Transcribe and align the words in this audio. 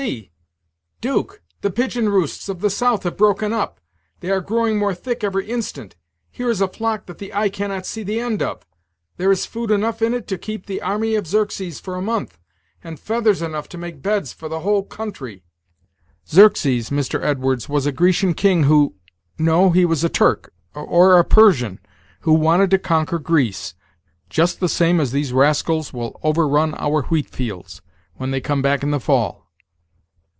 see, 0.01 0.31
'Duke, 0.99 1.43
the 1.61 1.69
pigeon 1.69 2.09
roosts 2.09 2.49
of 2.49 2.59
the 2.61 2.71
south 2.71 3.03
have 3.03 3.15
broken 3.15 3.53
up! 3.53 3.79
They 4.21 4.31
are 4.31 4.41
growing 4.41 4.79
more 4.79 4.95
thick 4.95 5.23
every 5.23 5.47
instant, 5.47 5.95
Here 6.31 6.49
is 6.49 6.59
a 6.59 6.67
flock 6.67 7.05
that 7.05 7.19
the 7.19 7.31
eye 7.31 7.49
cannot 7.49 7.85
see 7.85 8.01
the 8.01 8.19
end 8.19 8.41
of. 8.41 8.65
There 9.17 9.31
is 9.31 9.45
food 9.45 9.69
enough 9.69 10.01
in 10.01 10.15
it 10.15 10.25
to 10.29 10.39
keep 10.39 10.65
the 10.65 10.81
army 10.81 11.13
of 11.13 11.27
Xerxes 11.27 11.79
for 11.79 11.93
a 11.93 12.01
month, 12.01 12.39
and 12.83 12.99
feathers 12.99 13.43
enough 13.43 13.69
to 13.69 13.77
make 13.77 14.01
beds 14.01 14.33
for 14.33 14.49
the 14.49 14.61
whole 14.61 14.81
country. 14.81 15.43
Xerxes, 16.27 16.89
Mr. 16.89 17.23
Edwards, 17.23 17.69
was 17.69 17.85
a 17.85 17.91
Grecian 17.91 18.33
king, 18.33 18.63
who 18.63 18.95
no, 19.37 19.69
he 19.69 19.85
was 19.85 20.03
a 20.03 20.09
Turk, 20.09 20.51
or 20.73 21.19
a 21.19 21.23
Persian, 21.23 21.79
who 22.21 22.33
wanted 22.33 22.71
to 22.71 22.79
conquer 22.79 23.19
Greece, 23.19 23.75
just 24.31 24.59
the 24.61 24.67
same 24.69 24.99
as 24.99 25.11
these 25.11 25.31
rascals 25.31 25.93
will 25.93 26.19
overrun 26.23 26.73
our 26.79 27.03
wheat 27.03 27.29
fields, 27.29 27.83
when 28.15 28.31
they 28.31 28.41
come 28.41 28.63
back 28.63 28.81
in 28.81 28.89
the 28.89 28.99
fall. 28.99 29.37